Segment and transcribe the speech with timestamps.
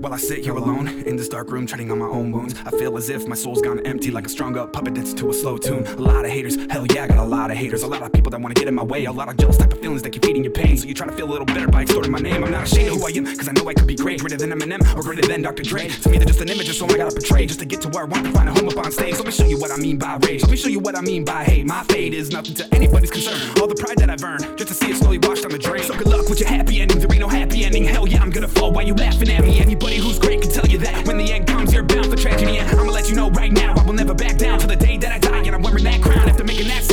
[0.00, 2.70] While I sit here alone in this dark room, treading on my own wounds, I
[2.70, 5.34] feel as if my soul's gone empty, like a strung up puppet dancing to a
[5.34, 5.84] slow tune.
[5.84, 7.82] A lot of haters, hell yeah, I got a lot of haters.
[7.82, 9.72] A lot of people that wanna get in my way, a lot of jealous type
[9.72, 10.76] of feelings that keep feeding your pain.
[10.76, 12.44] So you try to feel a little better by extorting my name.
[12.44, 14.36] I'm not ashamed of who I am, cause I know I could be great, greater
[14.36, 15.64] than Eminem or greater than Dr.
[15.64, 15.88] Dre.
[15.88, 17.88] To me, they're just an image of someone I gotta portray just to get to
[17.88, 19.14] where I want to find a home up on stage.
[19.14, 20.42] Let me show you what I mean by rage.
[20.42, 21.66] Let me show you what I mean by hate.
[21.66, 23.34] My fate is nothing to anybody's concern.
[23.60, 25.82] All the pride that I've earned, just to see it slowly washed down the drain.
[25.82, 27.07] So good luck with your happy ending.
[28.40, 29.58] Gonna while you laughing at me.
[29.58, 32.58] Anybody who's great can tell you that when the end comes, you're bound for tragedy.
[32.58, 34.96] And I'ma let you know right now, I will never back down till the day
[34.98, 35.38] that I die.
[35.38, 36.87] And I'm wearing that crown after making that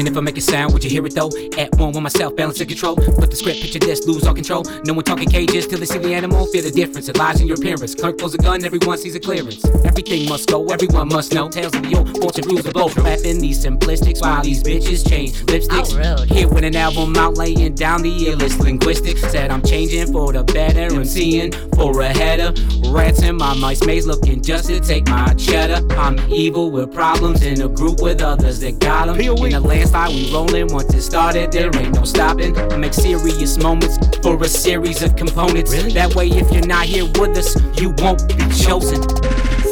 [0.00, 1.30] Even if I make a sound, would you hear it though?
[1.58, 2.96] At one with myself, balance and control.
[2.96, 4.64] Put the script, picture this, lose all control.
[4.86, 6.46] No one talking cages till they see the animal.
[6.46, 7.94] Feel the difference, it lies in your appearance.
[7.94, 9.62] Clerk pulls a gun, everyone sees a clearance.
[9.84, 11.50] Everything must go, everyone must know.
[11.50, 12.88] Tales of the old, fortune rules the blow.
[12.88, 15.92] Rapping these simplistics while these bitches change lipsticks.
[15.92, 16.30] Oh, Outrage.
[16.30, 19.20] Here with an album out, laying down the illest linguistics.
[19.30, 22.54] Said I'm changing for the better, I'm seeing for a header.
[22.88, 25.86] Rats in my mice maze looking just to take my cheddar.
[25.96, 29.20] I'm evil with problems in a group with others that got them.
[29.20, 29.60] In a
[29.92, 30.72] landslide, we rolling.
[30.72, 32.56] Once it started, there ain't no stopping.
[32.56, 35.70] I make serious moments for a series of components.
[35.94, 39.02] That way, if you're not here with us, you won't be chosen.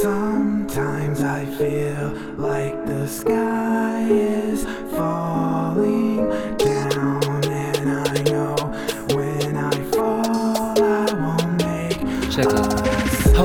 [0.03, 5.48] Sometimes I feel like the sky is falling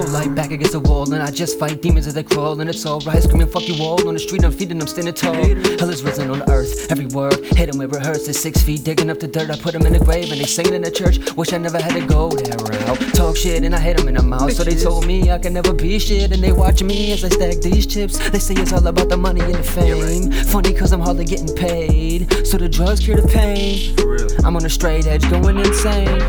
[0.04, 2.70] Whole life back against the wall, and I just fight demons as they crawl, and
[2.70, 3.24] it's alright.
[3.24, 5.34] Screaming, fuck you all on the street, I'm feeding them standing tall.
[5.34, 8.34] Hell is risen on earth, every word, hit them with rehearsed.
[8.34, 10.74] Six feet digging up the dirt, I put them in the grave, and they singing
[10.74, 11.20] in the church.
[11.38, 13.14] Wish I never had to go that route.
[13.16, 14.52] Talk shit, and I hit them in the mouth.
[14.52, 17.30] So they told me I can never be shit, and they watching me as I
[17.30, 18.18] stack these chips.
[18.30, 20.34] They say it's all about the money and the fame.
[20.48, 22.46] Funny, cause I'm hardly getting paid.
[22.46, 23.96] So the drugs cure the pain.
[24.44, 26.20] I'm on a straight edge, going insane.